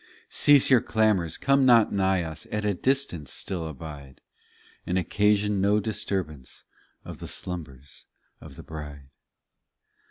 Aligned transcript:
Cease 0.29 0.71
your 0.71 0.81
clamours, 0.81 1.37
come 1.37 1.63
not 1.63 1.93
nigh 1.93 2.23
us, 2.23 2.47
At 2.51 2.65
a 2.65 2.73
distance 2.73 3.31
still 3.31 3.67
abide, 3.67 4.19
And 4.83 4.97
occasion 4.97 5.61
no 5.61 5.79
disturbance 5.79 6.63
Of 7.05 7.19
the 7.19 7.27
slumbers 7.27 8.07
of 8.41 8.55
the 8.55 8.63
bride. 8.63 9.11